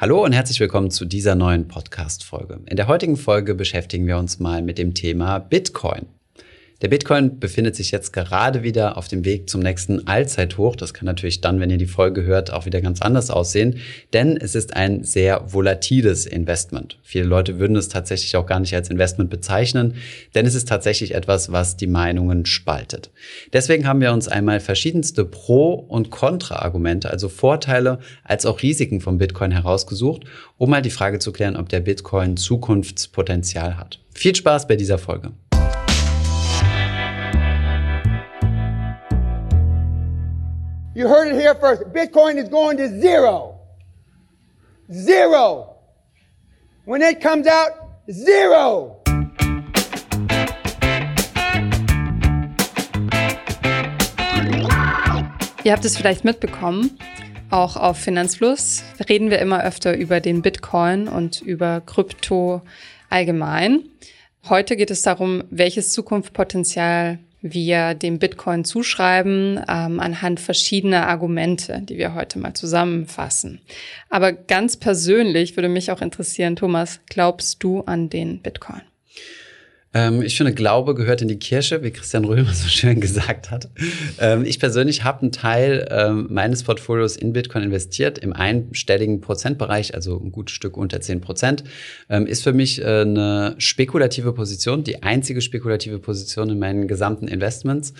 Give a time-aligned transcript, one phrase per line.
[0.00, 2.60] Hallo und herzlich willkommen zu dieser neuen Podcast-Folge.
[2.64, 6.06] In der heutigen Folge beschäftigen wir uns mal mit dem Thema Bitcoin.
[6.82, 10.76] Der Bitcoin befindet sich jetzt gerade wieder auf dem Weg zum nächsten Allzeithoch.
[10.76, 13.80] Das kann natürlich dann, wenn ihr die Folge hört, auch wieder ganz anders aussehen,
[14.14, 16.98] denn es ist ein sehr volatiles Investment.
[17.02, 19.94] Viele Leute würden es tatsächlich auch gar nicht als Investment bezeichnen,
[20.34, 23.10] denn es ist tatsächlich etwas, was die Meinungen spaltet.
[23.52, 29.18] Deswegen haben wir uns einmal verschiedenste Pro- und Kontra-Argumente, also Vorteile als auch Risiken vom
[29.18, 30.22] Bitcoin herausgesucht,
[30.56, 34.00] um mal die Frage zu klären, ob der Bitcoin Zukunftspotenzial hat.
[34.14, 35.32] Viel Spaß bei dieser Folge.
[41.00, 41.82] You heard it here first.
[41.94, 43.58] Bitcoin is going to zero.
[44.92, 45.76] Zero.
[46.84, 47.70] When it comes out,
[48.12, 49.02] zero.
[55.64, 56.98] Ihr habt es vielleicht mitbekommen,
[57.48, 62.60] auch auf Finanzfluss reden wir immer öfter über den Bitcoin und über Krypto
[63.08, 63.88] allgemein.
[64.50, 71.96] Heute geht es darum, welches Zukunftspotenzial wir dem Bitcoin zuschreiben, ähm, anhand verschiedener Argumente, die
[71.96, 73.60] wir heute mal zusammenfassen.
[74.08, 78.82] Aber ganz persönlich würde mich auch interessieren, Thomas, glaubst du an den Bitcoin?
[79.92, 83.68] Ähm, ich finde, Glaube gehört in die Kirche, wie Christian Römer so schön gesagt hat.
[84.20, 89.94] Ähm, ich persönlich habe einen Teil ähm, meines Portfolios in Bitcoin investiert, im einstelligen Prozentbereich,
[89.94, 91.64] also ein gutes Stück unter 10 Prozent.
[92.08, 97.26] Ähm, ist für mich äh, eine spekulative Position, die einzige spekulative Position in meinen gesamten
[97.26, 97.92] Investments.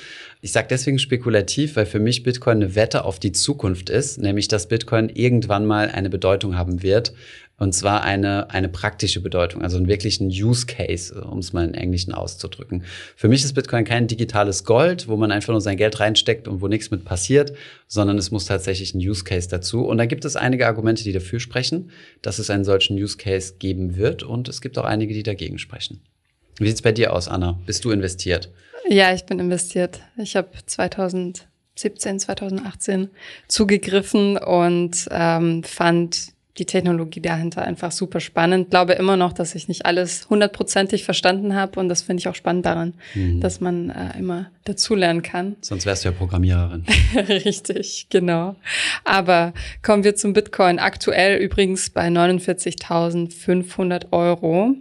[0.42, 4.46] Ich sage deswegen spekulativ, weil für mich Bitcoin eine Wette auf die Zukunft ist, nämlich
[4.46, 7.12] dass Bitcoin irgendwann mal eine Bedeutung haben wird,
[7.60, 11.74] und zwar eine, eine praktische Bedeutung, also einen wirklichen Use Case, um es mal in
[11.74, 12.84] Englischen auszudrücken.
[13.16, 16.62] Für mich ist Bitcoin kein digitales Gold, wo man einfach nur sein Geld reinsteckt und
[16.62, 17.52] wo nichts mit passiert,
[17.86, 19.84] sondern es muss tatsächlich ein Use Case dazu.
[19.84, 21.90] Und da gibt es einige Argumente, die dafür sprechen,
[22.22, 24.22] dass es einen solchen Use Case geben wird.
[24.22, 26.00] Und es gibt auch einige, die dagegen sprechen.
[26.58, 27.60] Wie sieht's bei dir aus, Anna?
[27.66, 28.50] Bist du investiert?
[28.88, 30.00] Ja, ich bin investiert.
[30.16, 33.10] Ich habe 2017, 2018
[33.48, 38.70] zugegriffen und ähm, fand die Technologie dahinter einfach super spannend.
[38.70, 42.34] Glaube immer noch, dass ich nicht alles hundertprozentig verstanden habe und das finde ich auch
[42.34, 43.40] spannend daran, mhm.
[43.40, 45.56] dass man äh, immer dazulernen kann.
[45.62, 46.84] Sonst wärst du ja Programmiererin.
[47.28, 48.56] Richtig, genau.
[49.04, 50.78] Aber kommen wir zum Bitcoin.
[50.78, 54.74] Aktuell übrigens bei 49.500 Euro.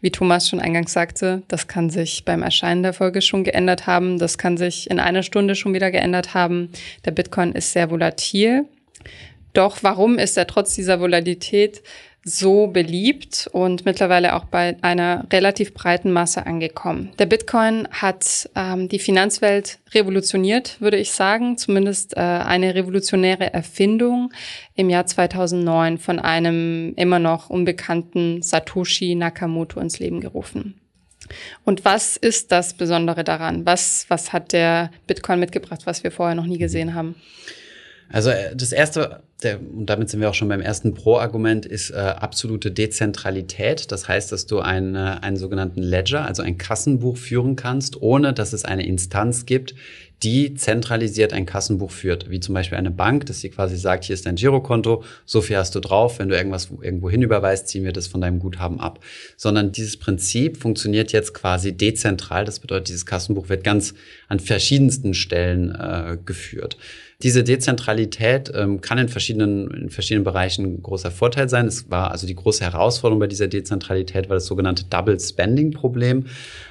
[0.00, 4.18] Wie Thomas schon eingangs sagte, das kann sich beim Erscheinen der Folge schon geändert haben.
[4.18, 6.70] Das kann sich in einer Stunde schon wieder geändert haben.
[7.04, 8.66] Der Bitcoin ist sehr volatil.
[9.54, 11.82] Doch warum ist er trotz dieser Volatilität
[12.24, 17.12] so beliebt und mittlerweile auch bei einer relativ breiten Masse angekommen.
[17.18, 24.32] Der Bitcoin hat ähm, die Finanzwelt revolutioniert, würde ich sagen, zumindest äh, eine revolutionäre Erfindung
[24.74, 30.80] im Jahr 2009 von einem immer noch unbekannten Satoshi Nakamoto ins Leben gerufen.
[31.64, 33.66] Und was ist das Besondere daran?
[33.66, 37.16] Was, was hat der Bitcoin mitgebracht, was wir vorher noch nie gesehen haben?
[38.14, 41.90] Also äh, das erste, der, und damit sind wir auch schon beim ersten Pro-Argument, ist
[41.90, 43.90] äh, absolute Dezentralität.
[43.90, 48.52] Das heißt, dass du einen, einen sogenannten Ledger, also ein Kassenbuch führen kannst, ohne dass
[48.52, 49.74] es eine Instanz gibt,
[50.24, 54.14] die zentralisiert ein Kassenbuch führt, wie zum Beispiel eine Bank, dass sie quasi sagt, hier
[54.14, 57.84] ist dein Girokonto, so viel hast du drauf, wenn du irgendwas irgendwo hin überweist, ziehen
[57.84, 59.00] wir das von deinem Guthaben ab.
[59.36, 62.46] Sondern dieses Prinzip funktioniert jetzt quasi dezentral.
[62.46, 63.94] Das bedeutet, dieses Kassenbuch wird ganz
[64.28, 66.78] an verschiedensten Stellen äh, geführt.
[67.22, 71.66] Diese Dezentralität ähm, kann in verschiedenen, in verschiedenen Bereichen ein großer Vorteil sein.
[71.66, 76.26] Es war also die große Herausforderung bei dieser Dezentralität war das sogenannte Double Spending Problem.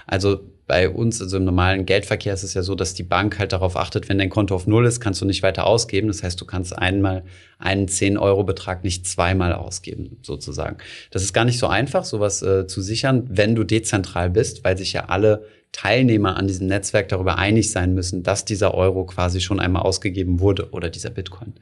[0.06, 3.52] Also bei uns, also im normalen Geldverkehr ist es ja so, dass die Bank halt
[3.52, 6.08] darauf achtet, wenn dein Konto auf Null ist, kannst du nicht weiter ausgeben.
[6.08, 7.24] Das heißt, du kannst einmal
[7.60, 10.78] einen 10-Euro-Betrag nicht zweimal ausgeben, sozusagen.
[11.12, 14.78] Das ist gar nicht so einfach, sowas äh, zu sichern, wenn du dezentral bist, weil
[14.78, 19.42] sich ja alle Teilnehmer an diesem Netzwerk darüber einig sein müssen, dass dieser Euro quasi
[19.42, 21.54] schon einmal ausgegeben wurde oder dieser Bitcoin.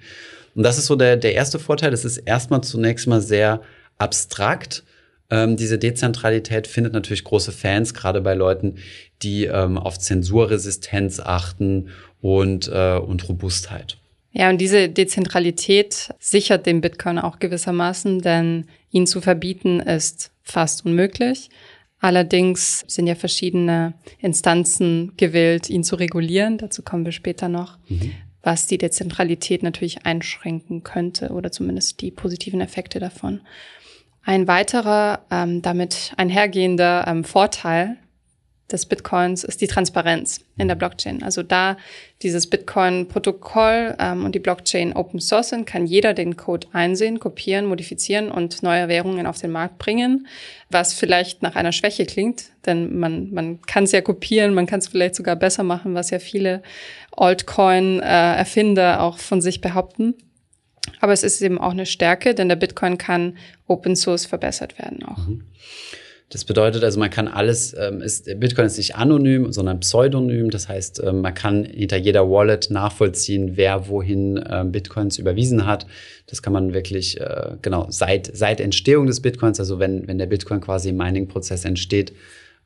[0.54, 1.92] Und das ist so der, der erste Vorteil.
[1.92, 3.62] Das ist erstmal zunächst mal sehr
[3.98, 4.84] abstrakt.
[5.32, 8.76] Ähm, diese Dezentralität findet natürlich große Fans, gerade bei Leuten,
[9.24, 11.90] die ähm, auf Zensurresistenz achten
[12.20, 13.98] und, äh, und Robustheit.
[14.34, 20.86] Ja, und diese Dezentralität sichert den Bitcoin auch gewissermaßen, denn ihn zu verbieten ist fast
[20.86, 21.50] unmöglich.
[22.00, 26.58] Allerdings sind ja verschiedene Instanzen gewillt, ihn zu regulieren.
[26.58, 28.12] Dazu kommen wir später noch, mhm.
[28.42, 33.42] was die Dezentralität natürlich einschränken könnte oder zumindest die positiven Effekte davon.
[34.24, 37.98] Ein weiterer, ähm, damit einhergehender ähm, Vorteil
[38.72, 41.24] des Bitcoins ist die Transparenz in der Blockchain.
[41.24, 41.78] Also da
[42.22, 47.66] dieses Bitcoin-Protokoll ähm, und die Blockchain Open Source sind, kann jeder den Code einsehen, kopieren,
[47.66, 50.28] modifizieren und neue Währungen auf den Markt bringen,
[50.70, 54.80] was vielleicht nach einer Schwäche klingt, denn man, man kann es ja kopieren, man kann
[54.80, 56.62] es vielleicht sogar besser machen, was ja viele
[57.12, 60.16] Altcoin-Erfinder äh, auch von sich behaupten.
[61.02, 63.38] Aber es ist eben auch eine Stärke, denn der Bitcoin kann
[63.68, 65.28] Open Source verbessert werden auch.
[65.28, 65.44] Mhm.
[66.30, 70.50] Das bedeutet also, man kann alles, ähm, ist, Bitcoin ist nicht anonym, sondern pseudonym.
[70.50, 75.86] Das heißt, ähm, man kann hinter jeder Wallet nachvollziehen, wer wohin ähm, Bitcoins überwiesen hat.
[76.28, 80.28] Das kann man wirklich, äh, genau, seit, seit Entstehung des Bitcoins, also wenn, wenn der
[80.28, 82.14] Bitcoin quasi im Mining-Prozess entsteht,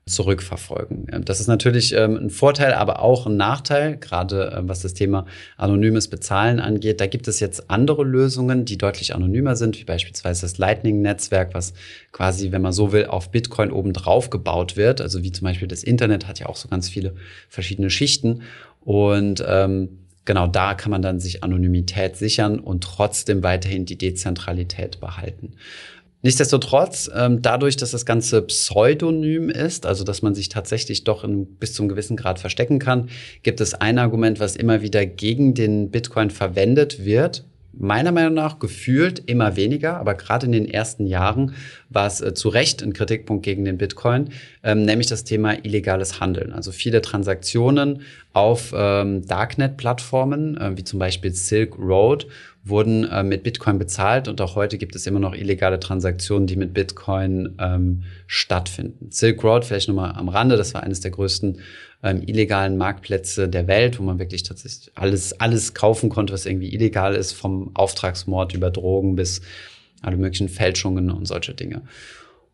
[0.08, 1.08] zurückverfolgen.
[1.12, 4.94] Ähm, das ist natürlich ähm, ein Vorteil, aber auch ein Nachteil, gerade ähm, was das
[4.94, 5.26] Thema
[5.58, 7.02] anonymes Bezahlen angeht.
[7.02, 11.74] Da gibt es jetzt andere Lösungen, die deutlich anonymer sind, wie beispielsweise das Lightning-Netzwerk, was
[12.12, 15.02] quasi, wenn man so will, auf Bitcoin obendrauf gebaut wird.
[15.02, 17.16] Also wie zum Beispiel das Internet hat ja auch so ganz viele
[17.50, 18.44] verschiedene Schichten.
[18.82, 25.00] Und ähm, genau da kann man dann sich Anonymität sichern und trotzdem weiterhin die Dezentralität
[25.00, 25.54] behalten.
[26.26, 31.46] Nichtsdestotrotz, ähm, dadurch, dass das Ganze pseudonym ist, also dass man sich tatsächlich doch in,
[31.46, 33.10] bis zum gewissen Grad verstecken kann,
[33.44, 37.46] gibt es ein Argument, was immer wieder gegen den Bitcoin verwendet wird,
[37.78, 41.54] meiner Meinung nach gefühlt immer weniger, aber gerade in den ersten Jahren
[41.90, 44.30] war es äh, zu Recht ein Kritikpunkt gegen den Bitcoin,
[44.64, 46.54] ähm, nämlich das Thema illegales Handeln.
[46.54, 48.02] Also viele Transaktionen
[48.34, 52.28] auf ähm, Darknet-Plattformen, äh, wie zum Beispiel Silk Road,
[52.66, 56.56] wurden äh, mit Bitcoin bezahlt und auch heute gibt es immer noch illegale Transaktionen, die
[56.56, 59.12] mit Bitcoin ähm, stattfinden.
[59.12, 61.60] Silk Road, vielleicht nochmal am Rande, das war eines der größten
[62.04, 66.74] ähm, illegalen Marktplätze der Welt, wo man wirklich tatsächlich alles, alles kaufen konnte, was irgendwie
[66.74, 69.42] illegal ist, vom Auftragsmord über Drogen bis
[70.02, 71.82] alle möglichen Fälschungen und solche Dinge.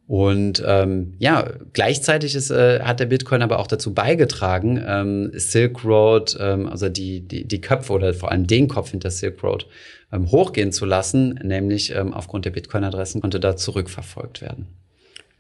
[0.08, 5.86] Und ähm, ja, gleichzeitig ist, äh, hat der Bitcoin aber auch dazu beigetragen, ähm, Silk
[5.86, 9.68] Road, ähm, also die, die, die Köpfe oder vor allem den Kopf hinter Silk Road
[10.12, 14.68] ähm, hochgehen zu lassen, nämlich ähm, aufgrund der Bitcoin-Adressen konnte da zurückverfolgt werden.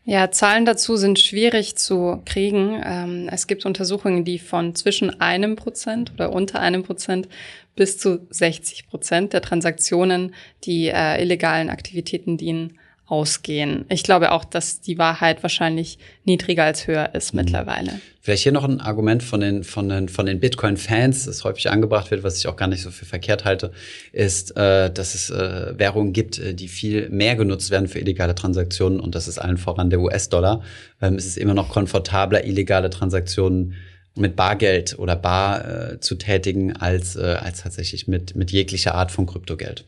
[0.03, 2.81] Ja, Zahlen dazu sind schwierig zu kriegen.
[2.83, 7.27] Ähm, es gibt Untersuchungen, die von zwischen einem Prozent oder unter einem Prozent
[7.75, 10.33] bis zu 60 Prozent der Transaktionen,
[10.63, 12.79] die äh, illegalen Aktivitäten dienen,
[13.11, 13.85] ausgehen.
[13.89, 17.41] Ich glaube auch, dass die Wahrheit wahrscheinlich niedriger als höher ist mhm.
[17.41, 17.99] mittlerweile.
[18.21, 22.09] Vielleicht hier noch ein Argument von den, von den, von den Bitcoin-Fans, das häufig angebracht
[22.09, 23.73] wird, was ich auch gar nicht so für verkehrt halte,
[24.13, 28.33] ist, äh, dass es äh, Währungen gibt, äh, die viel mehr genutzt werden für illegale
[28.33, 30.61] Transaktionen und das ist allen voran der US-Dollar.
[31.01, 33.73] Ähm, es ist immer noch komfortabler, illegale Transaktionen
[34.15, 39.11] mit Bargeld oder Bar äh, zu tätigen, als, äh, als tatsächlich mit, mit jeglicher Art
[39.11, 39.85] von Kryptogeld.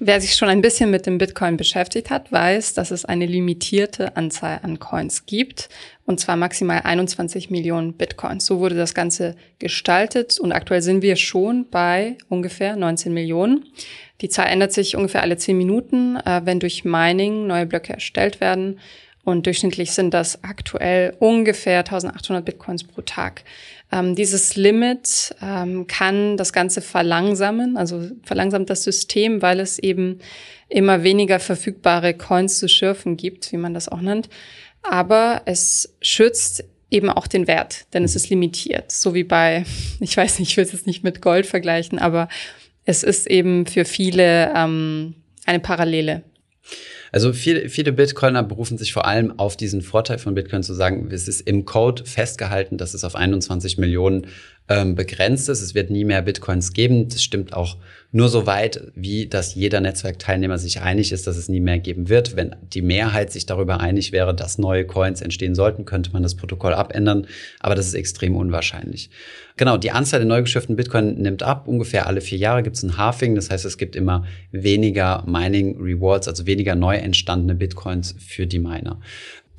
[0.00, 4.16] Wer sich schon ein bisschen mit dem Bitcoin beschäftigt hat, weiß, dass es eine limitierte
[4.16, 5.68] Anzahl an Coins gibt,
[6.06, 8.46] und zwar maximal 21 Millionen Bitcoins.
[8.46, 13.64] So wurde das Ganze gestaltet und aktuell sind wir schon bei ungefähr 19 Millionen.
[14.20, 18.40] Die Zahl ändert sich ungefähr alle 10 Minuten, äh, wenn durch Mining neue Blöcke erstellt
[18.40, 18.78] werden.
[19.24, 23.42] Und durchschnittlich sind das aktuell ungefähr 1800 Bitcoins pro Tag.
[23.90, 30.18] Ähm, dieses Limit ähm, kann das Ganze verlangsamen, also verlangsamt das System, weil es eben
[30.68, 34.28] immer weniger verfügbare Coins zu schürfen gibt, wie man das auch nennt.
[34.82, 38.92] Aber es schützt eben auch den Wert, denn es ist limitiert.
[38.92, 39.64] So wie bei,
[40.00, 42.28] ich weiß nicht, ich will es jetzt nicht mit Gold vergleichen, aber
[42.84, 45.14] es ist eben für viele ähm,
[45.46, 46.22] eine Parallele.
[47.12, 51.08] Also viele, viele Bitcoiner berufen sich vor allem auf diesen Vorteil von Bitcoin zu sagen,
[51.10, 54.26] es ist im Code festgehalten, dass es auf 21 Millionen
[54.68, 55.62] ähm, begrenzt ist.
[55.62, 57.08] Es wird nie mehr Bitcoins geben.
[57.08, 57.76] Das stimmt auch
[58.10, 62.08] nur so weit, wie dass jeder Netzwerkteilnehmer sich einig ist, dass es nie mehr geben
[62.08, 62.36] wird.
[62.36, 66.34] Wenn die Mehrheit sich darüber einig wäre, dass neue Coins entstehen sollten, könnte man das
[66.34, 67.26] Protokoll abändern.
[67.60, 69.10] Aber das ist extrem unwahrscheinlich.
[69.56, 71.66] Genau, die Anzahl der neu geschifften Bitcoin nimmt ab.
[71.66, 73.34] Ungefähr alle vier Jahre gibt es ein Halving.
[73.34, 78.58] Das heißt, es gibt immer weniger Mining Rewards, also weniger neu entstandene Bitcoins für die
[78.58, 79.00] Miner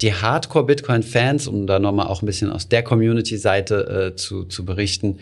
[0.01, 5.19] die Hardcore-Bitcoin-Fans, um da nochmal auch ein bisschen aus der Community-Seite äh, zu, zu berichten,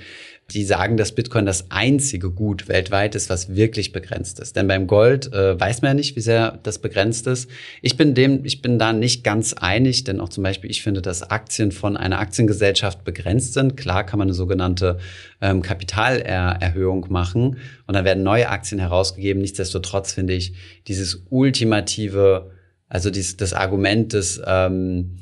[0.51, 4.55] die sagen, dass Bitcoin das einzige Gut weltweit ist, was wirklich begrenzt ist.
[4.55, 7.49] Denn beim Gold äh, weiß man ja nicht, wie sehr das begrenzt ist.
[7.81, 11.01] Ich bin dem, ich bin da nicht ganz einig, denn auch zum Beispiel ich finde,
[11.01, 13.75] dass Aktien von einer Aktiengesellschaft begrenzt sind.
[13.75, 14.99] Klar kann man eine sogenannte
[15.41, 19.41] ähm, Kapitalerhöhung machen und dann werden neue Aktien herausgegeben.
[19.41, 20.53] Nichtsdestotrotz finde ich
[20.87, 22.51] dieses ultimative
[22.89, 25.17] also dies, das Argument des, ähm,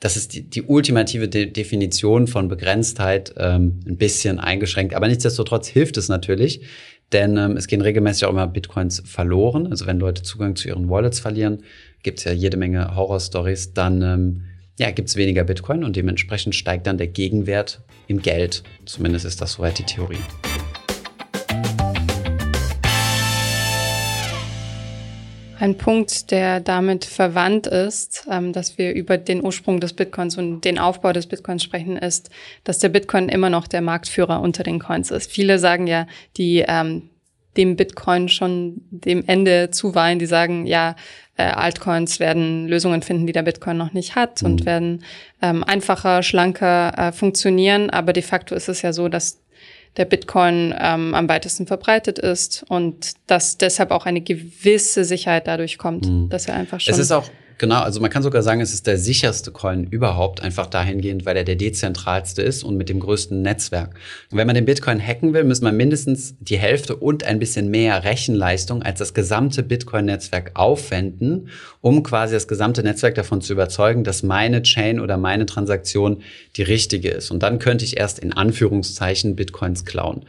[0.00, 4.94] das ist die, die ultimative De Definition von Begrenztheit ähm, ein bisschen eingeschränkt.
[4.94, 6.62] Aber nichtsdestotrotz hilft es natürlich,
[7.12, 9.66] denn ähm, es gehen regelmäßig auch immer Bitcoins verloren.
[9.66, 11.62] Also wenn Leute Zugang zu ihren Wallets verlieren,
[12.02, 14.44] gibt es ja jede Menge Horror-Stories, dann ähm,
[14.78, 18.62] ja, gibt es weniger Bitcoin und dementsprechend steigt dann der Gegenwert im Geld.
[18.86, 20.18] Zumindest ist das soweit die Theorie.
[25.62, 30.62] Ein Punkt, der damit verwandt ist, ähm, dass wir über den Ursprung des Bitcoins und
[30.62, 32.30] den Aufbau des Bitcoins sprechen, ist,
[32.64, 35.30] dass der Bitcoin immer noch der Marktführer unter den Coins ist.
[35.30, 37.10] Viele sagen ja, die ähm,
[37.56, 40.96] dem Bitcoin schon dem Ende zuweihen, die sagen, ja,
[41.36, 44.48] äh, Altcoins werden Lösungen finden, die der Bitcoin noch nicht hat mhm.
[44.48, 45.04] und werden
[45.42, 47.88] ähm, einfacher, schlanker äh, funktionieren.
[47.88, 49.41] Aber de facto ist es ja so, dass
[49.96, 55.78] der Bitcoin ähm, am weitesten verbreitet ist und dass deshalb auch eine gewisse Sicherheit dadurch
[55.78, 56.28] kommt, mhm.
[56.30, 56.94] dass er einfach schon.
[56.94, 57.28] Es ist auch
[57.58, 61.36] Genau, also man kann sogar sagen, es ist der sicherste Coin überhaupt, einfach dahingehend, weil
[61.36, 63.94] er der dezentralste ist und mit dem größten Netzwerk.
[64.30, 67.70] Und wenn man den Bitcoin hacken will, muss man mindestens die Hälfte und ein bisschen
[67.70, 71.48] mehr Rechenleistung als das gesamte Bitcoin-Netzwerk aufwenden,
[71.80, 76.22] um quasi das gesamte Netzwerk davon zu überzeugen, dass meine Chain oder meine Transaktion
[76.56, 77.30] die richtige ist.
[77.30, 80.24] Und dann könnte ich erst in Anführungszeichen Bitcoins klauen.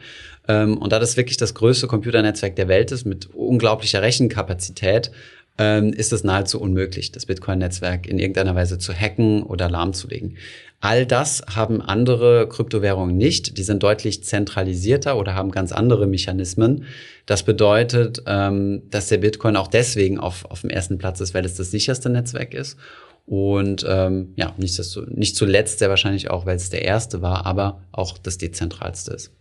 [0.46, 5.10] Ähm, und da das wirklich das größte Computernetzwerk der Welt ist, mit unglaublicher Rechenkapazität,
[5.58, 10.36] ähm, ist es nahezu unmöglich, das Bitcoin-Netzwerk in irgendeiner Weise zu hacken oder lahmzulegen.
[10.80, 13.56] All das haben andere Kryptowährungen nicht.
[13.56, 16.84] Die sind deutlich zentralisierter oder haben ganz andere Mechanismen.
[17.24, 21.44] Das bedeutet, ähm, dass der Bitcoin auch deswegen auf, auf dem ersten Platz ist, weil
[21.44, 22.76] es das sicherste Netzwerk ist.
[23.26, 27.80] Und ähm, ja, nicht, nicht zuletzt sehr wahrscheinlich auch, weil es der erste war, aber
[27.90, 29.32] auch das dezentralste ist.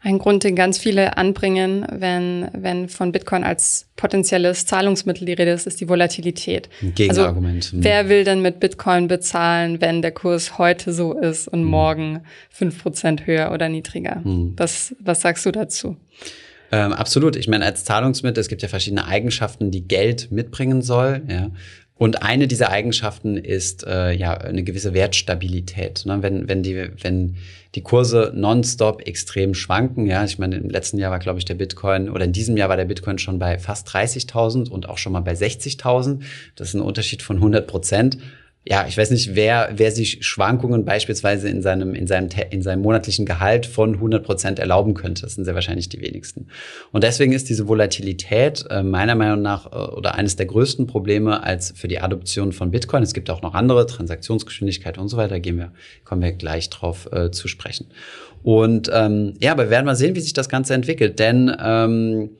[0.00, 5.50] Ein Grund, den ganz viele anbringen, wenn, wenn von Bitcoin als potenzielles Zahlungsmittel die Rede
[5.50, 6.68] ist, ist die Volatilität.
[6.80, 7.64] Ein Gegenargument.
[7.72, 11.70] Also, wer will denn mit Bitcoin bezahlen, wenn der Kurs heute so ist und mhm.
[11.70, 14.20] morgen fünf Prozent höher oder niedriger?
[14.22, 14.54] Mhm.
[14.56, 15.96] Was, was sagst du dazu?
[16.70, 17.34] Ähm, absolut.
[17.34, 21.22] Ich meine, als Zahlungsmittel, es gibt ja verschiedene Eigenschaften, die Geld mitbringen soll.
[21.28, 21.50] Ja.
[21.96, 26.04] Und eine dieser Eigenschaften ist äh, ja eine gewisse Wertstabilität.
[26.06, 26.22] Ne?
[26.22, 27.36] Wenn, wenn, die, wenn
[27.74, 31.54] die Kurse nonstop extrem schwanken, ja, ich meine, im letzten Jahr war, glaube ich, der
[31.54, 35.12] Bitcoin oder in diesem Jahr war der Bitcoin schon bei fast 30.000 und auch schon
[35.12, 36.20] mal bei 60.000.
[36.56, 38.18] Das ist ein Unterschied von 100 Prozent
[38.70, 42.82] ja, ich weiß nicht, wer, wer sich Schwankungen beispielsweise in seinem, in seinem, in seinem
[42.82, 45.22] monatlichen Gehalt von 100 Prozent erlauben könnte.
[45.22, 46.48] Das sind sehr wahrscheinlich die wenigsten.
[46.92, 51.42] Und deswegen ist diese Volatilität äh, meiner Meinung nach äh, oder eines der größten Probleme
[51.42, 53.02] als für die Adoption von Bitcoin.
[53.02, 55.72] Es gibt auch noch andere, Transaktionsgeschwindigkeit und so weiter, gehen wir,
[56.04, 57.86] kommen wir gleich drauf äh, zu sprechen.
[58.42, 61.18] Und ähm, ja, aber wir werden mal sehen, wie sich das Ganze entwickelt.
[61.18, 62.30] Denn ähm,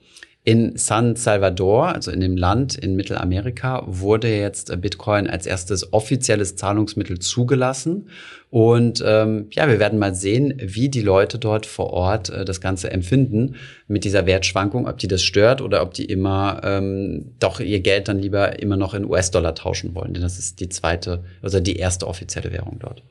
[0.48, 6.56] in San Salvador, also in dem Land in Mittelamerika, wurde jetzt Bitcoin als erstes offizielles
[6.56, 8.08] Zahlungsmittel zugelassen.
[8.48, 12.62] Und ähm, ja, wir werden mal sehen, wie die Leute dort vor Ort äh, das
[12.62, 13.56] Ganze empfinden
[13.88, 18.08] mit dieser Wertschwankung, ob die das stört oder ob die immer ähm, doch ihr Geld
[18.08, 20.14] dann lieber immer noch in US-Dollar tauschen wollen.
[20.14, 23.02] Denn das ist die zweite, also die erste offizielle Währung dort.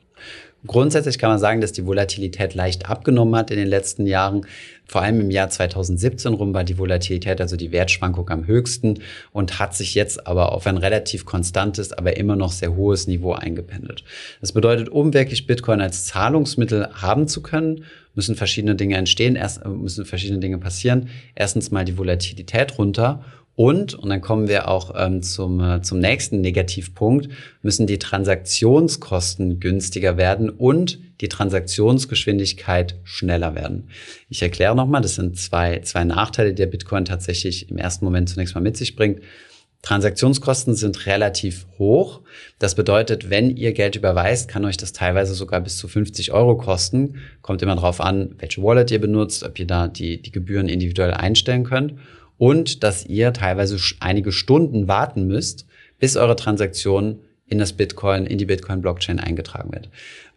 [0.66, 4.44] Grundsätzlich kann man sagen, dass die Volatilität leicht abgenommen hat in den letzten Jahren.
[4.86, 9.00] Vor allem im Jahr 2017 rum war die Volatilität, also die Wertschwankung am höchsten
[9.30, 13.34] und hat sich jetzt aber auf ein relativ konstantes, aber immer noch sehr hohes Niveau
[13.34, 14.02] eingependelt.
[14.40, 17.84] Das bedeutet, um wirklich Bitcoin als Zahlungsmittel haben zu können,
[18.16, 21.08] müssen verschiedene Dinge entstehen, erst müssen verschiedene Dinge passieren.
[21.36, 23.24] Erstens mal die Volatilität runter
[23.58, 27.28] und, und dann kommen wir auch ähm, zum, äh, zum nächsten Negativpunkt,
[27.60, 33.88] müssen die Transaktionskosten günstiger werden und die Transaktionsgeschwindigkeit schneller werden.
[34.28, 38.28] Ich erkläre nochmal, das sind zwei, zwei Nachteile, die der Bitcoin tatsächlich im ersten Moment
[38.28, 39.22] zunächst mal mit sich bringt.
[39.82, 42.20] Transaktionskosten sind relativ hoch.
[42.60, 46.56] Das bedeutet, wenn ihr Geld überweist, kann euch das teilweise sogar bis zu 50 Euro
[46.56, 47.16] kosten.
[47.42, 51.10] Kommt immer darauf an, welche Wallet ihr benutzt, ob ihr da die, die Gebühren individuell
[51.12, 51.94] einstellen könnt
[52.38, 55.66] und dass ihr teilweise einige Stunden warten müsst,
[55.98, 57.18] bis eure Transaktion
[57.48, 59.88] in das Bitcoin, in die Bitcoin-Blockchain eingetragen wird.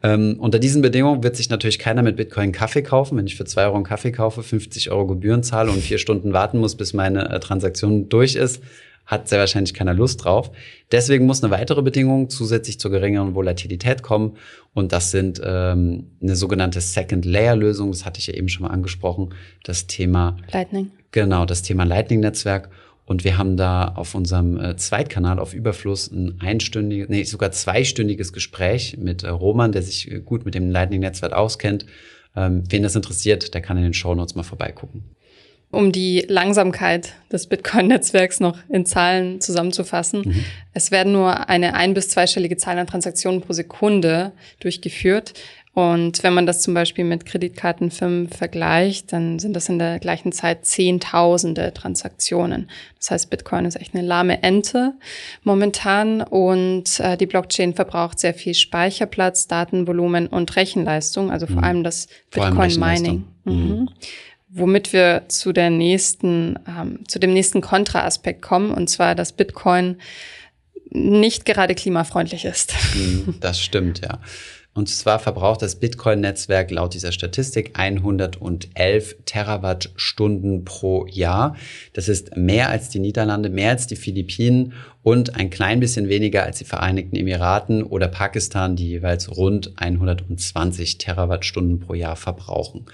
[0.01, 3.17] Ähm, unter diesen Bedingungen wird sich natürlich keiner mit Bitcoin Kaffee kaufen.
[3.17, 6.33] Wenn ich für zwei Euro einen Kaffee kaufe, 50 Euro Gebühren zahle und vier Stunden
[6.33, 8.61] warten muss, bis meine äh, Transaktion durch ist,
[9.05, 10.51] hat sehr wahrscheinlich keiner Lust drauf.
[10.91, 14.37] Deswegen muss eine weitere Bedingung zusätzlich zur geringeren Volatilität kommen.
[14.73, 17.91] Und das sind ähm, eine sogenannte Second-Layer-Lösung.
[17.91, 19.33] Das hatte ich ja eben schon mal angesprochen.
[19.63, 20.91] Das Thema Lightning.
[21.11, 22.69] Genau, das Thema Lightning-Netzwerk.
[23.05, 28.31] Und wir haben da auf unserem äh, Zweitkanal auf Überfluss ein einstündiges, nee, sogar zweistündiges
[28.31, 31.85] Gespräch mit äh, Roman, der sich äh, gut mit dem Lightning-Netzwerk auskennt.
[32.35, 35.03] Ähm, wen das interessiert, der kann in den Show Notes mal vorbeigucken.
[35.71, 40.21] Um die Langsamkeit des Bitcoin-Netzwerks noch in Zahlen zusammenzufassen.
[40.25, 40.45] Mhm.
[40.73, 45.33] Es werden nur eine ein- bis zweistellige Zahl an Transaktionen pro Sekunde durchgeführt.
[45.73, 50.33] Und wenn man das zum Beispiel mit Kreditkartenfirmen vergleicht, dann sind das in der gleichen
[50.33, 52.69] Zeit Zehntausende Transaktionen.
[52.99, 54.93] Das heißt, Bitcoin ist echt eine lahme Ente
[55.43, 61.63] momentan und äh, die Blockchain verbraucht sehr viel Speicherplatz, Datenvolumen und Rechenleistung, also vor mhm.
[61.63, 63.23] allem das Bitcoin-Mining.
[63.45, 63.53] Mhm.
[63.53, 63.89] mhm.
[64.53, 69.95] Womit wir zu der nächsten, ähm, zu dem nächsten Kontraaspekt kommen, und zwar, dass Bitcoin
[70.89, 72.73] nicht gerade klimafreundlich ist.
[72.93, 74.19] Mhm, das stimmt, ja.
[74.73, 81.57] Und zwar verbraucht das Bitcoin-Netzwerk laut dieser Statistik 111 Terawattstunden pro Jahr.
[81.91, 84.73] Das ist mehr als die Niederlande, mehr als die Philippinen
[85.03, 90.97] und ein klein bisschen weniger als die Vereinigten Emiraten oder Pakistan, die jeweils rund 120
[90.99, 92.85] Terawattstunden pro Jahr verbrauchen.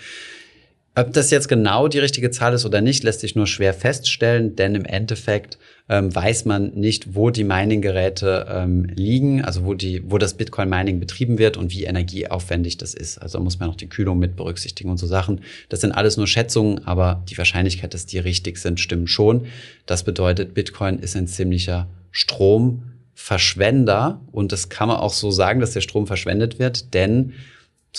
[0.97, 4.55] Ob das jetzt genau die richtige Zahl ist oder nicht, lässt sich nur schwer feststellen,
[4.55, 10.01] denn im Endeffekt ähm, weiß man nicht, wo die Mining-Geräte ähm, liegen, also wo, die,
[10.09, 13.19] wo das Bitcoin-Mining betrieben wird und wie energieaufwendig das ist.
[13.19, 15.41] Also muss man noch die Kühlung mit berücksichtigen und so Sachen.
[15.69, 19.45] Das sind alles nur Schätzungen, aber die Wahrscheinlichkeit, dass die richtig sind, stimmt schon.
[19.85, 25.73] Das bedeutet, Bitcoin ist ein ziemlicher Stromverschwender und das kann man auch so sagen, dass
[25.73, 27.33] der Strom verschwendet wird, denn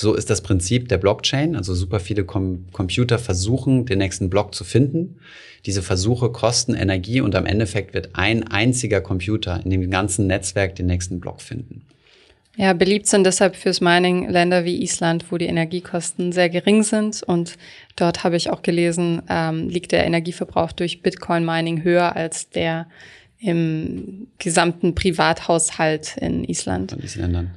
[0.00, 1.56] so ist das Prinzip der Blockchain.
[1.56, 5.16] Also super viele Com Computer versuchen, den nächsten Block zu finden.
[5.66, 10.76] Diese Versuche kosten Energie und am Endeffekt wird ein einziger Computer in dem ganzen Netzwerk
[10.76, 11.82] den nächsten Block finden.
[12.56, 17.24] Ja, beliebt sind deshalb fürs Mining Länder wie Island, wo die Energiekosten sehr gering sind.
[17.24, 17.56] Und
[17.96, 22.86] dort habe ich auch gelesen, ähm, liegt der Energieverbrauch durch Bitcoin Mining höher als der
[23.40, 26.92] im gesamten Privathaushalt in Island.
[26.92, 27.50] Von Isländern.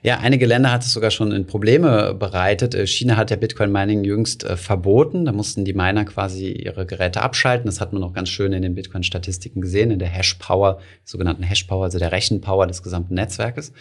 [0.00, 2.74] Ja, einige Länder hat es sogar schon in Probleme bereitet.
[2.74, 5.24] Äh, China hat ja Bitcoin-Mining jüngst äh, verboten.
[5.24, 7.66] Da mussten die Miner quasi ihre Geräte abschalten.
[7.66, 11.84] Das hat man auch ganz schön in den Bitcoin-Statistiken gesehen, in der Hash-Power, sogenannten Hash-Power,
[11.84, 13.72] also der Rechenpower des gesamten Netzwerkes.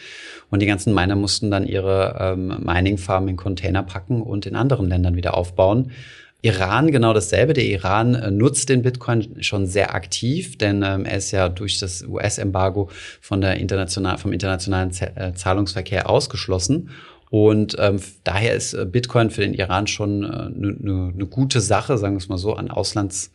[0.50, 4.90] Und die ganzen Miner mussten dann ihre ähm, Mining-Farmen in Container packen und in anderen
[4.90, 5.92] Ländern wieder aufbauen.
[6.42, 7.54] Iran genau dasselbe.
[7.54, 11.80] Der Iran äh, nutzt den Bitcoin schon sehr aktiv, denn ähm, er ist ja durch
[11.80, 12.90] das US-Embargo
[13.22, 16.90] von der international, vom internationalen Z äh, Zahlungsverkehr ausgeschlossen.
[17.30, 21.26] Und ähm, daher ist äh, Bitcoin für den Iran schon eine äh, ne, ne, ne
[21.26, 23.32] gute Sache, sagen wir es mal so, an Auslands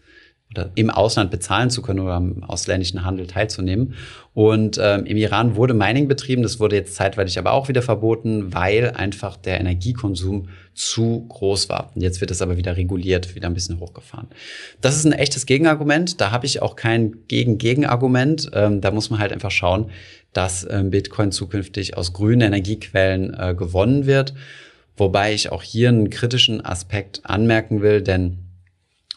[0.52, 3.94] oder im Ausland bezahlen zu können oder am ausländischen Handel teilzunehmen.
[4.34, 8.54] Und ähm, im Iran wurde Mining betrieben, das wurde jetzt zeitweilig aber auch wieder verboten,
[8.54, 11.92] weil einfach der Energiekonsum zu groß war.
[11.94, 14.28] Und jetzt wird es aber wieder reguliert, wieder ein bisschen hochgefahren.
[14.80, 16.20] Das ist ein echtes Gegenargument.
[16.20, 18.50] Da habe ich auch kein Gegen-Gegenargument.
[18.54, 19.90] Ähm, da muss man halt einfach schauen,
[20.32, 24.32] dass ähm, Bitcoin zukünftig aus grünen Energiequellen äh, gewonnen wird.
[24.96, 28.38] Wobei ich auch hier einen kritischen Aspekt anmerken will, denn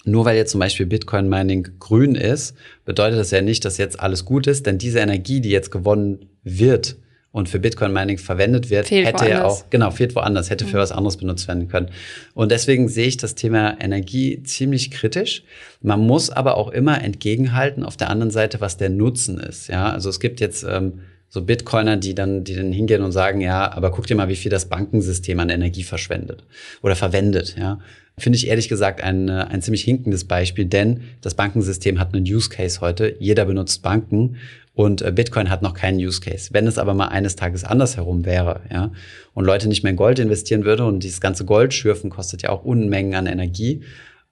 [0.05, 3.99] nur weil jetzt zum Beispiel Bitcoin Mining grün ist, bedeutet das ja nicht, dass jetzt
[3.99, 6.97] alles gut ist, denn diese Energie, die jetzt gewonnen wird
[7.31, 10.77] und für Bitcoin Mining verwendet wird, fehlt hätte ja auch, genau, fehlt woanders, hätte für
[10.77, 10.81] mhm.
[10.81, 11.89] was anderes benutzt werden können.
[12.33, 15.43] Und deswegen sehe ich das Thema Energie ziemlich kritisch.
[15.81, 19.67] Man muss aber auch immer entgegenhalten auf der anderen Seite, was der Nutzen ist.
[19.67, 21.01] Ja, also es gibt jetzt, ähm,
[21.35, 24.37] so Bitcoiner, die dann, die dann hingehen und sagen, ja, aber guck dir mal, wie
[24.37, 26.45] viel das Bankensystem an Energie verschwendet
[26.81, 27.79] oder verwendet, ja.
[28.17, 32.25] Finde ich ehrlich gesagt ein, äh, ein ziemlich hinkendes Beispiel, denn das Bankensystem hat einen
[32.25, 33.15] Use Case heute.
[33.19, 34.37] Jeder benutzt Banken
[34.73, 36.49] und äh, Bitcoin hat noch keinen Use Case.
[36.51, 38.91] Wenn es aber mal eines Tages andersherum wäre, ja,
[39.33, 42.49] und Leute nicht mehr in Gold investieren würde und dieses ganze Gold schürfen kostet ja
[42.49, 43.83] auch Unmengen an Energie,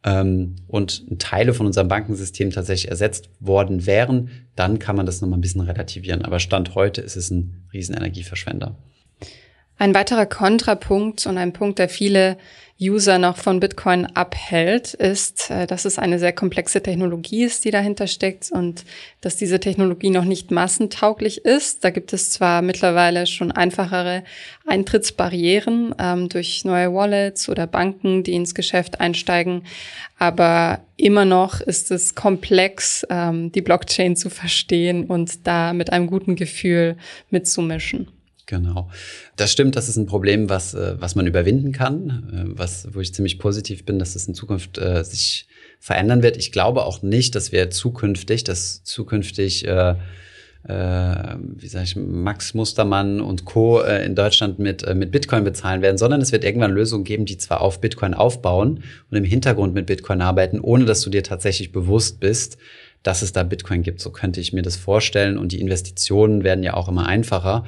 [0.03, 5.37] ähm, und Teile von unserem Bankensystem tatsächlich ersetzt worden wären, dann kann man das nochmal
[5.37, 6.23] ein bisschen relativieren.
[6.23, 8.77] Aber Stand heute ist es ein Riesenenergieverschwender.
[9.83, 12.37] Ein weiterer Kontrapunkt und ein Punkt, der viele
[12.79, 17.71] User noch von Bitcoin abhält, ist, äh, dass es eine sehr komplexe Technologie ist, die
[17.71, 18.85] dahinter steckt und
[19.19, 21.83] dass diese Technologie noch nicht massentauglich ist.
[21.83, 24.23] Da gibt es zwar mittlerweile schon einfachere
[24.65, 29.65] Eintrittsbarrieren ähm, durch neue Wallets oder Banken, die ins Geschäft einsteigen,
[30.17, 36.07] aber immer noch ist es komplex, ähm, die Blockchain zu verstehen und da mit einem
[36.07, 36.95] guten Gefühl
[37.31, 38.07] mitzumischen.
[38.45, 38.89] Genau.
[39.35, 42.99] Das stimmt, das ist ein Problem, was, äh, was man überwinden kann, äh, was, wo
[42.99, 45.47] ich ziemlich positiv bin, dass es in Zukunft äh, sich
[45.79, 46.37] verändern wird.
[46.37, 49.95] Ich glaube auch nicht, dass wir zukünftig, dass zukünftig äh,
[50.67, 53.81] äh, wie sage ich, Max Mustermann und Co.
[53.81, 57.37] Äh, in Deutschland mit, mit Bitcoin bezahlen werden, sondern es wird irgendwann Lösungen geben, die
[57.37, 61.73] zwar auf Bitcoin aufbauen und im Hintergrund mit Bitcoin arbeiten, ohne dass du dir tatsächlich
[61.73, 62.57] bewusst bist,
[63.03, 63.99] dass es da Bitcoin gibt.
[63.99, 65.37] So könnte ich mir das vorstellen.
[65.37, 67.65] Und die Investitionen werden ja auch immer einfacher.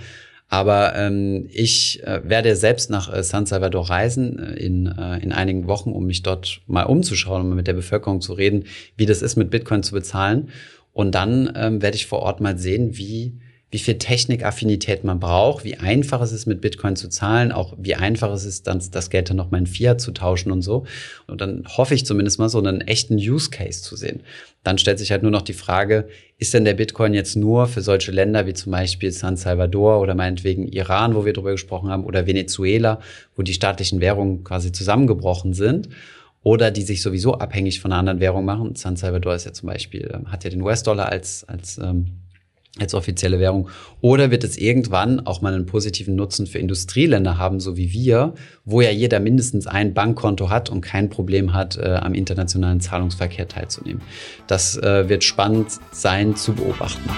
[0.47, 5.31] Aber ähm, ich äh, werde selbst nach äh, San Salvador reisen äh, in, äh, in
[5.31, 9.21] einigen Wochen, um mich dort mal umzuschauen um mit der Bevölkerung zu reden, wie das
[9.21, 10.49] ist, mit Bitcoin zu bezahlen.
[10.93, 13.39] Und dann ähm, werde ich vor Ort mal sehen, wie
[13.71, 17.95] wie viel Technikaffinität man braucht, wie einfach es ist, mit Bitcoin zu zahlen, auch wie
[17.95, 20.85] einfach es ist, dann das Geld dann nochmal in Fiat zu tauschen und so.
[21.27, 24.21] Und dann hoffe ich zumindest mal so einen echten Use Case zu sehen.
[24.63, 27.81] Dann stellt sich halt nur noch die Frage, ist denn der Bitcoin jetzt nur für
[27.81, 32.05] solche Länder wie zum Beispiel San Salvador oder meinetwegen Iran, wo wir drüber gesprochen haben,
[32.05, 32.99] oder Venezuela,
[33.35, 35.89] wo die staatlichen Währungen quasi zusammengebrochen sind?
[36.43, 38.75] oder die sich sowieso abhängig von einer anderen Währung machen.
[38.75, 42.19] San Salvador ist ja zum Beispiel, ähm, hat ja den US-Dollar als, als ähm,
[42.79, 43.69] als offizielle Währung?
[44.01, 48.33] Oder wird es irgendwann auch mal einen positiven Nutzen für Industrieländer haben, so wie wir,
[48.65, 53.47] wo ja jeder mindestens ein Bankkonto hat und kein Problem hat, äh, am internationalen Zahlungsverkehr
[53.47, 54.01] teilzunehmen?
[54.47, 57.09] Das äh, wird spannend sein zu beobachten.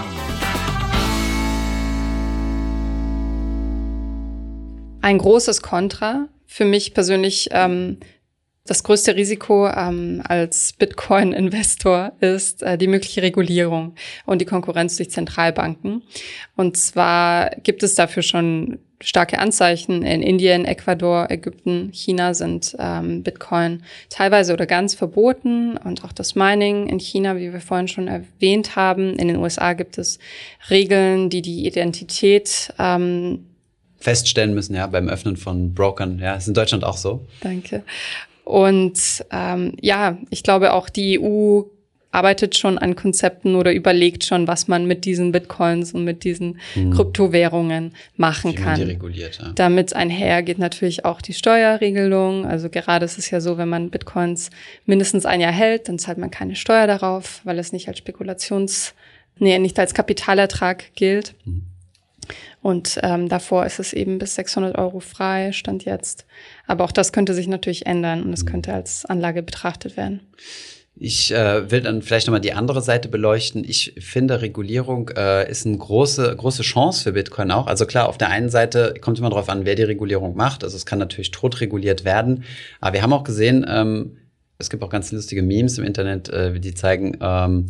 [5.02, 7.98] Ein großes Kontra für mich persönlich ähm,
[8.68, 15.10] das größte Risiko ähm, als Bitcoin-Investor ist äh, die mögliche Regulierung und die Konkurrenz durch
[15.10, 16.04] Zentralbanken.
[16.56, 20.04] Und zwar gibt es dafür schon starke Anzeichen.
[20.04, 26.36] In Indien, Ecuador, Ägypten, China sind ähm, Bitcoin teilweise oder ganz verboten und auch das
[26.36, 29.16] Mining in China, wie wir vorhin schon erwähnt haben.
[29.18, 30.20] In den USA gibt es
[30.70, 33.46] Regeln, die die Identität ähm,
[34.00, 36.20] feststellen müssen, ja, beim Öffnen von Brokern.
[36.20, 37.26] Ja, ist in Deutschland auch so.
[37.42, 37.84] Danke.
[38.48, 41.64] Und ähm, ja, ich glaube auch die EU
[42.12, 46.58] arbeitet schon an Konzepten oder überlegt schon, was man mit diesen Bitcoins und mit diesen
[46.74, 46.94] mhm.
[46.94, 48.82] Kryptowährungen machen kann.
[48.82, 49.52] Reguliert, ja.
[49.54, 52.46] Damit einher geht natürlich auch die Steuerregelung.
[52.46, 54.50] Also gerade ist es ja so, wenn man Bitcoins
[54.86, 58.94] mindestens ein Jahr hält, dann zahlt man keine Steuer darauf, weil es nicht als Spekulations,
[59.38, 61.36] nee, nicht als Kapitalertrag gilt.
[61.44, 61.64] Mhm.
[62.68, 66.26] Und ähm, davor ist es eben bis 600 Euro frei, stand jetzt.
[66.66, 68.50] Aber auch das könnte sich natürlich ändern und es mhm.
[68.50, 70.20] könnte als Anlage betrachtet werden.
[70.94, 73.64] Ich äh, will dann vielleicht nochmal die andere Seite beleuchten.
[73.64, 77.68] Ich finde, Regulierung äh, ist eine große, große Chance für Bitcoin auch.
[77.68, 80.66] Also klar, auf der einen Seite kommt immer darauf an, wer die Regulierung macht.
[80.66, 82.44] Also es kann natürlich tot reguliert werden.
[82.82, 84.18] Aber wir haben auch gesehen, ähm,
[84.58, 87.68] es gibt auch ganz lustige Memes im Internet, äh, die zeigen, ähm,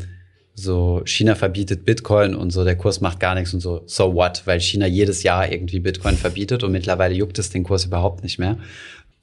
[0.59, 4.41] so China verbietet Bitcoin und so der Kurs macht gar nichts und so so what,
[4.45, 8.39] weil China jedes Jahr irgendwie Bitcoin verbietet und mittlerweile juckt es den Kurs überhaupt nicht
[8.39, 8.57] mehr.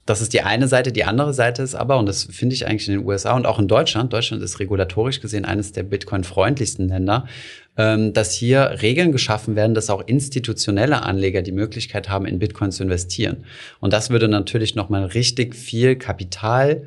[0.05, 0.91] Das ist die eine Seite.
[0.91, 3.57] Die andere Seite ist aber, und das finde ich eigentlich in den USA und auch
[3.57, 7.27] in Deutschland, Deutschland ist regulatorisch gesehen eines der Bitcoin-freundlichsten Länder,
[7.75, 12.71] ähm, dass hier Regeln geschaffen werden, dass auch institutionelle Anleger die Möglichkeit haben, in Bitcoin
[12.71, 13.43] zu investieren.
[13.79, 16.83] Und das würde natürlich nochmal richtig viel Kapital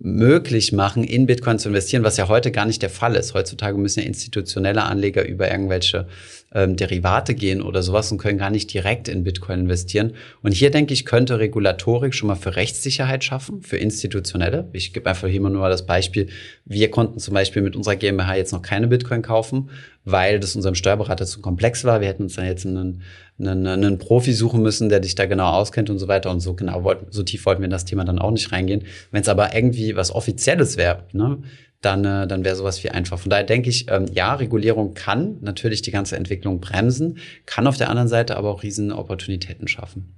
[0.00, 3.34] möglich machen, in Bitcoin zu investieren, was ja heute gar nicht der Fall ist.
[3.34, 6.06] Heutzutage müssen ja institutionelle Anleger über irgendwelche
[6.54, 10.14] ähm, Derivate gehen oder sowas und können gar nicht direkt in Bitcoin investieren.
[10.42, 14.68] Und hier denke ich, könnte Regulatorik schon mal für Rechtssicherheit schaffen, für institutionelle.
[14.72, 16.28] Ich gebe einfach hier mal nur das Beispiel.
[16.64, 19.68] Wir konnten zum Beispiel mit unserer GmbH jetzt noch keine Bitcoin kaufen,
[20.04, 22.00] weil das unserem Steuerberater zu komplex war.
[22.00, 23.02] Wir hätten uns dann jetzt einen,
[23.38, 26.30] einen, einen Profi suchen müssen, der dich da genau auskennt und so weiter.
[26.30, 28.84] Und so genau wollten, so tief wollten wir in das Thema dann auch nicht reingehen.
[29.10, 31.42] Wenn es aber irgendwie was Offizielles wäre, ne,
[31.80, 33.18] dann, äh, dann wäre sowas viel einfach.
[33.18, 37.76] Von daher denke ich, ähm, ja, Regulierung kann natürlich die ganze Entwicklung bremsen, kann auf
[37.76, 40.14] der anderen Seite aber auch riesen Opportunitäten schaffen.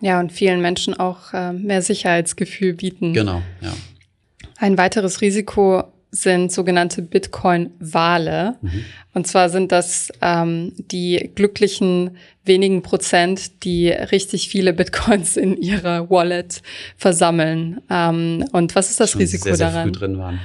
[0.00, 3.14] Ja, und vielen Menschen auch äh, mehr Sicherheitsgefühl bieten.
[3.14, 3.72] Genau, ja.
[4.58, 8.56] Ein weiteres Risiko sind sogenannte Bitcoin-Wale.
[8.60, 8.84] Mhm.
[9.12, 16.10] Und zwar sind das ähm, die glücklichen wenigen Prozent, die richtig viele Bitcoins in ihrer
[16.10, 16.62] Wallet
[16.96, 17.80] versammeln.
[17.90, 19.88] Ähm, und was ist das Schon Risiko sehr, sehr daran?
[19.88, 20.40] Früh drin waren.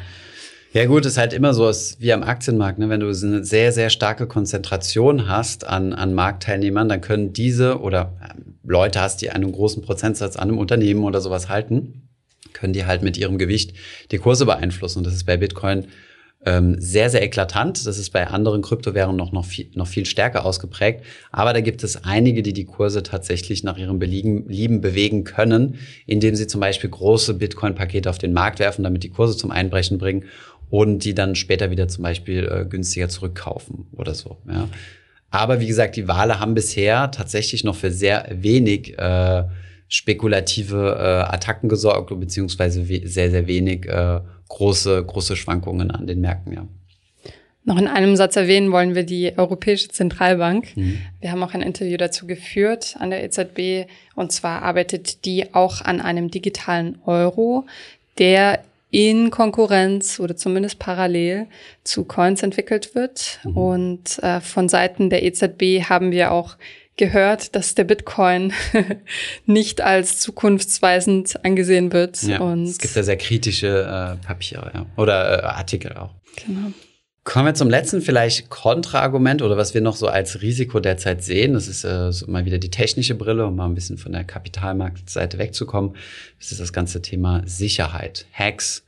[0.73, 2.87] Ja gut, ist halt immer so, ist wie am Aktienmarkt, ne?
[2.87, 8.17] wenn du eine sehr, sehr starke Konzentration hast an, an Marktteilnehmern, dann können diese oder
[8.21, 12.07] äh, Leute hast, die einen großen Prozentsatz an einem Unternehmen oder sowas halten,
[12.53, 13.73] können die halt mit ihrem Gewicht
[14.11, 14.99] die Kurse beeinflussen.
[14.99, 15.87] Und das ist bei Bitcoin
[16.45, 17.85] ähm, sehr, sehr eklatant.
[17.85, 21.03] Das ist bei anderen Kryptowährungen noch, noch, viel, noch viel stärker ausgeprägt.
[21.31, 25.75] Aber da gibt es einige, die die Kurse tatsächlich nach ihrem Belieben, Lieben bewegen können,
[26.07, 29.97] indem sie zum Beispiel große Bitcoin-Pakete auf den Markt werfen, damit die Kurse zum Einbrechen
[29.97, 30.25] bringen
[30.71, 34.37] und die dann später wieder zum Beispiel äh, günstiger zurückkaufen oder so.
[34.47, 34.67] Ja.
[35.29, 39.43] Aber wie gesagt, die Wale haben bisher tatsächlich noch für sehr wenig äh,
[39.89, 46.53] spekulative äh, Attacken gesorgt, beziehungsweise sehr, sehr wenig äh, große, große Schwankungen an den Märkten,
[46.53, 46.67] ja.
[47.63, 50.75] Noch in einem Satz erwähnen wollen wir die Europäische Zentralbank.
[50.75, 50.97] Mhm.
[51.19, 53.87] Wir haben auch ein Interview dazu geführt an der EZB.
[54.15, 57.65] Und zwar arbeitet die auch an einem digitalen Euro,
[58.17, 61.47] der in Konkurrenz oder zumindest parallel
[61.83, 63.39] zu Coins entwickelt wird.
[63.43, 63.57] Mhm.
[63.57, 66.57] Und äh, von Seiten der EZB haben wir auch
[66.97, 68.53] gehört, dass der Bitcoin
[69.45, 72.21] nicht als zukunftsweisend angesehen wird.
[72.23, 74.85] Ja, und es gibt da sehr kritische äh, Papiere ja.
[74.97, 76.11] oder äh, Artikel auch.
[76.45, 76.71] Genau.
[77.23, 81.53] Kommen wir zum letzten vielleicht Kontraargument oder was wir noch so als Risiko derzeit sehen.
[81.53, 84.23] Das ist äh, so mal wieder die technische Brille, um mal ein bisschen von der
[84.23, 85.95] Kapitalmarktseite wegzukommen.
[86.39, 88.83] Das ist das ganze Thema Sicherheit, Hacks,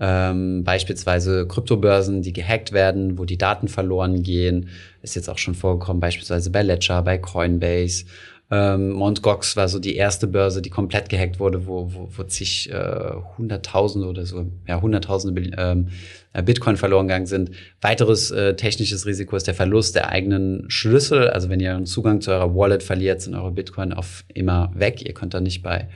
[0.00, 4.68] ähm, beispielsweise Kryptobörsen, die gehackt werden, wo die Daten verloren gehen.
[5.02, 8.04] Ist jetzt auch schon vorgekommen, beispielsweise bei Ledger, bei Coinbase.
[8.48, 9.22] Ähm, Mt.
[9.22, 13.12] Gox war so die erste Börse, die komplett gehackt wurde, wo, wo, wo zig äh,
[13.36, 17.50] Hunderttausende oder so, ja, Hunderttausende ähm, äh, Bitcoin verloren gegangen sind.
[17.80, 21.28] Weiteres äh, technisches Risiko ist der Verlust der eigenen Schlüssel.
[21.28, 25.02] Also wenn ihr einen Zugang zu eurer Wallet verliert, sind eure Bitcoin auf immer weg.
[25.06, 25.88] Ihr könnt da nicht bei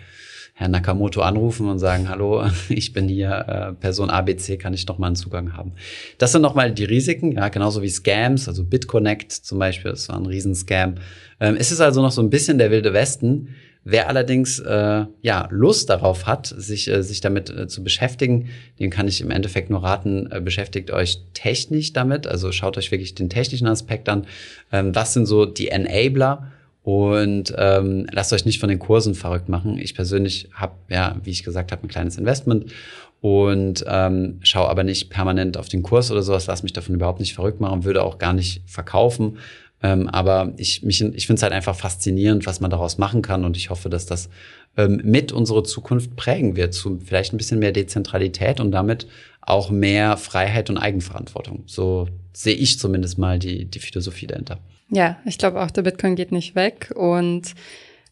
[0.61, 4.99] Herrn Nakamoto anrufen und sagen, hallo, ich bin hier äh, Person ABC, kann ich noch
[4.99, 5.73] mal einen Zugang haben.
[6.19, 10.17] Das sind nochmal die Risiken, ja, genauso wie Scams, also BitConnect zum Beispiel, das war
[10.17, 10.97] ein Riesenscam.
[11.41, 13.55] Ähm, es ist also noch so ein bisschen der wilde Westen.
[13.83, 18.91] Wer allerdings äh, ja Lust darauf hat, sich äh, sich damit äh, zu beschäftigen, den
[18.91, 22.27] kann ich im Endeffekt nur raten: äh, beschäftigt euch technisch damit.
[22.27, 24.27] Also schaut euch wirklich den technischen Aspekt an.
[24.71, 26.53] Ähm, was sind so die Enabler?
[26.83, 29.77] Und ähm, lasst euch nicht von den Kursen verrückt machen.
[29.79, 32.73] Ich persönlich habe, ja, wie ich gesagt habe, ein kleines Investment
[33.21, 37.21] und ähm, schaue aber nicht permanent auf den Kurs oder sowas, lass mich davon überhaupt
[37.21, 39.39] nicht verrückt machen, würde auch gar nicht verkaufen.
[39.83, 43.45] Ähm, aber ich, mich, ich finde es halt einfach faszinierend, was man daraus machen kann
[43.45, 44.29] und ich hoffe, dass das
[44.77, 49.07] ähm, mit unsere Zukunft prägen wird, zu vielleicht ein bisschen mehr Dezentralität und damit
[49.41, 51.65] auch mehr Freiheit und Eigenverantwortung.
[51.67, 54.59] So sehe ich zumindest mal die, die Philosophie dahinter.
[54.91, 56.93] Ja, ich glaube auch, der Bitcoin geht nicht weg.
[56.95, 57.55] Und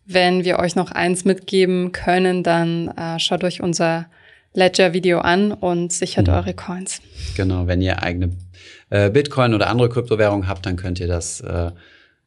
[0.06, 4.06] wenn wir euch noch eins mitgeben können, dann äh, schaut euch unser
[4.54, 6.34] Ledger-Video an und sichert mhm.
[6.34, 7.02] eure Coins.
[7.36, 8.30] Genau, wenn ihr eigene
[8.90, 11.70] äh, Bitcoin oder andere Kryptowährungen habt, dann könnt ihr das, äh,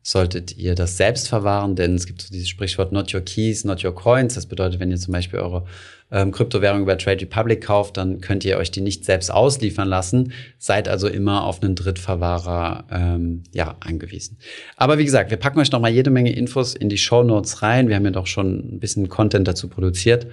[0.04, 3.84] solltet ihr das selbst verwahren, denn es gibt so dieses Sprichwort Not Your Keys, Not
[3.84, 4.34] Your Coins.
[4.34, 5.66] Das bedeutet, wenn ihr zum Beispiel eure
[6.12, 10.34] ähm, Kryptowährung über Trade Republic kauft, dann könnt ihr euch die nicht selbst ausliefern lassen.
[10.58, 14.38] Seid also immer auf einen Drittverwahrer ähm, ja, angewiesen.
[14.76, 17.62] Aber wie gesagt, wir packen euch noch mal jede Menge Infos in die Show Notes
[17.62, 17.88] rein.
[17.88, 20.28] Wir haben ja doch schon ein bisschen Content dazu produziert.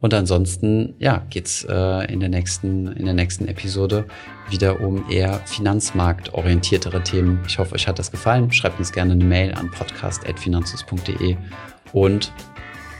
[0.00, 4.06] Und ansonsten, ja, geht's äh, in der nächsten in der nächsten Episode
[4.48, 7.42] wieder um eher finanzmarktorientiertere Themen.
[7.46, 8.52] Ich hoffe, euch hat das gefallen.
[8.52, 11.36] Schreibt uns gerne eine Mail an podcast@finanzus.de
[11.92, 12.32] und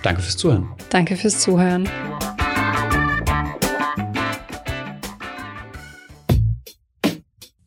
[0.02, 0.68] Danke fürs Zuhören.
[0.90, 1.88] Danke fürs Zuhören.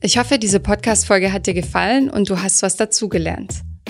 [0.03, 3.61] Ich hoffe, diese Podcast-Folge hat dir gefallen und du hast was dazugelernt.